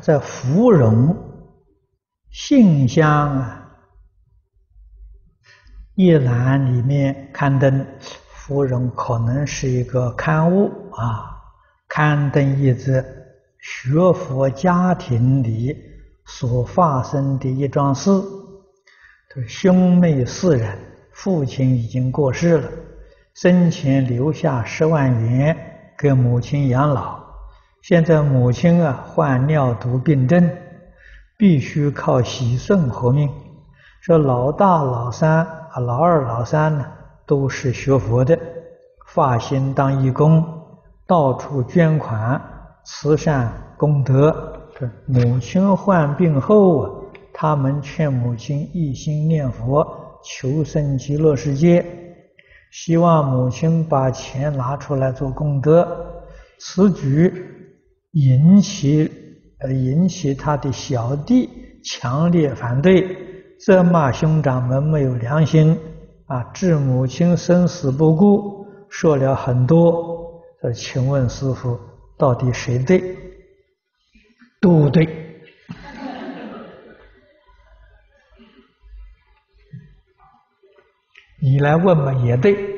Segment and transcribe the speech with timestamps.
[0.00, 1.16] 在芙蓉
[2.30, 3.56] 信箱啊
[5.94, 7.86] 一栏里面刊登，
[8.32, 11.36] 芙蓉可能是一个刊物啊，
[11.88, 13.04] 刊登一则
[13.58, 15.76] 学佛家庭里
[16.24, 18.10] 所发生的一桩事。
[19.46, 20.78] 兄妹四人，
[21.12, 22.70] 父亲已经过世了，
[23.34, 25.54] 生前留下十万元
[25.98, 27.19] 给母亲养老。
[27.82, 30.50] 现在母亲啊患尿毒病症，
[31.38, 33.28] 必须靠洗肾活命。
[34.02, 36.84] 说老大、老三啊、老二、老三呢，
[37.24, 38.38] 都是学佛的，
[39.06, 40.44] 发心当义工，
[41.06, 42.38] 到处捐款
[42.84, 44.30] 慈善功德。
[44.78, 46.90] 说母亲患病后啊，
[47.32, 49.86] 他们劝母亲一心念佛，
[50.22, 51.84] 求生极乐世界，
[52.70, 56.22] 希望母亲把钱拿出来做功德。
[56.58, 57.56] 此举。
[58.12, 59.10] 引起
[59.60, 61.48] 呃引起他的小弟
[61.84, 63.16] 强烈反对，
[63.58, 65.78] 责骂兄长们没有良心
[66.26, 70.42] 啊，置母亲生死不顾，说了很多。
[70.62, 71.78] 呃，请问师父，
[72.18, 73.16] 到底谁对？
[74.60, 75.08] 都对。
[81.42, 82.69] 你来问嘛，也对。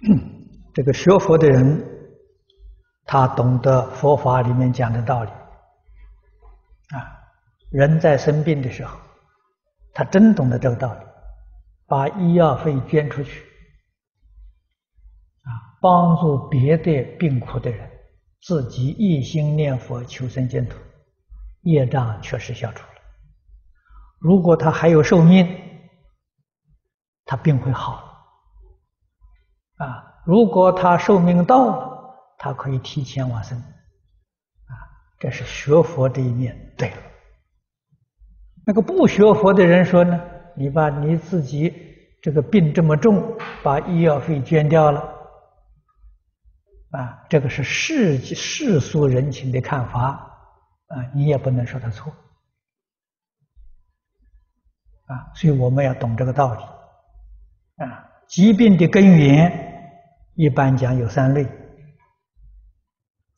[0.74, 1.84] 这个学佛的人，
[3.04, 5.30] 他懂得佛法里面讲的道理
[6.90, 7.18] 啊。
[7.70, 8.98] 人在生病的时候，
[9.92, 11.00] 他真懂得这个道理，
[11.86, 13.40] 把医药费捐出去
[15.42, 17.90] 啊，帮助别的病苦的人，
[18.42, 20.76] 自己一心念佛求生净土，
[21.62, 22.88] 业障确实消除了。
[24.18, 25.46] 如果他还有寿命，
[27.24, 28.09] 他病会好
[29.84, 30.06] 啊。
[30.24, 34.72] 如果他寿命到了，他可以提前往生，啊，
[35.18, 36.74] 这是学佛的一面。
[36.76, 36.96] 对了，
[38.66, 40.20] 那个不学佛的人说呢，
[40.54, 41.74] 你把你自己
[42.22, 45.00] 这个病这么重，把医药费捐掉了，
[46.90, 50.10] 啊，这个是世世俗人情的看法，
[50.88, 52.12] 啊，你也不能说他错，
[55.06, 59.69] 啊，所以我们要懂这个道理，啊，疾病的根源。
[60.40, 61.44] 一般讲有三类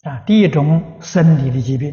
[0.05, 1.93] 啊，第一种生理的疾病，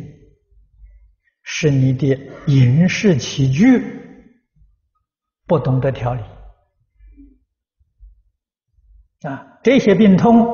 [1.42, 2.16] 是你的
[2.46, 3.82] 饮食起居
[5.48, 6.22] 不懂得调理
[9.28, 10.46] 啊，这些病痛，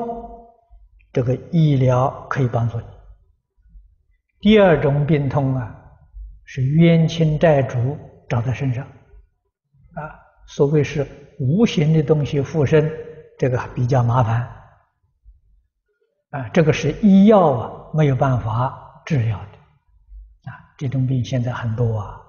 [1.12, 2.86] 这个医疗可以帮助你。
[4.40, 5.76] 第二种病痛啊，
[6.46, 7.98] 是冤亲债主
[8.30, 10.16] 找在身上啊，
[10.48, 11.06] 所谓是
[11.40, 12.90] 无形的东西附身。
[13.38, 14.42] 这个比较麻烦
[16.30, 22.22] 啊，这个是医药啊没有办法治疗的啊，这种病现在很多啊。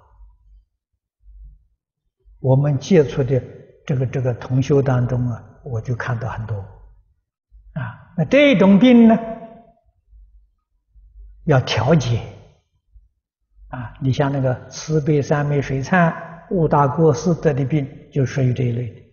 [2.41, 3.43] 我们接触的
[3.87, 6.56] 这个这个同修当中啊，我就看到很多
[7.75, 8.12] 啊。
[8.16, 9.19] 那这种病呢，
[11.45, 12.21] 要调节
[13.69, 13.95] 啊。
[14.00, 16.15] 你像那个慈悲三昧水忏
[16.50, 19.06] 悟大过失得的病，就属于这一类的。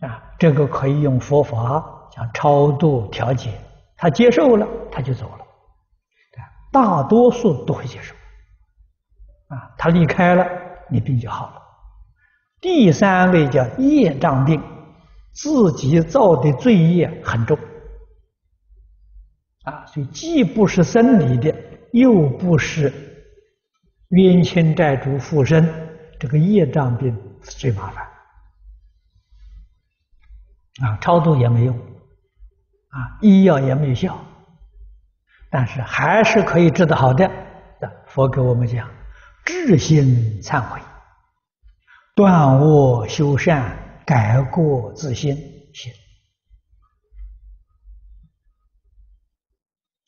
[0.00, 3.50] 啊，这个可以用佛法讲超度调节，
[3.96, 5.44] 他接受了，他就走了。
[6.70, 8.14] 大多数都会接受。
[9.48, 10.46] 啊，他离开了，
[10.90, 11.62] 你病就好了。
[12.60, 14.62] 第三位叫业障病，
[15.32, 17.58] 自己造的罪业很重。
[19.64, 21.54] 啊，所以既不是生理的，
[21.92, 22.92] 又不是
[24.08, 25.68] 冤亲债主附身，
[26.18, 28.07] 这个业障病最麻烦。
[30.80, 34.16] 啊，超度也没用，啊，医药也没有效，
[35.50, 37.28] 但是还是可以治得好的。
[38.06, 38.88] 佛给我们讲，
[39.44, 40.80] 至心忏悔，
[42.14, 43.76] 断恶修善，
[44.06, 45.36] 改过自新，
[45.74, 45.92] 行。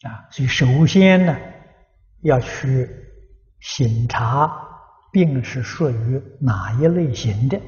[0.09, 1.37] 啊，所以首先呢，
[2.23, 2.89] 要去
[3.59, 4.51] 审查
[5.13, 7.61] 病是属于哪一类型的，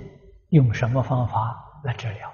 [0.48, 2.32] 用什么方法来治疗。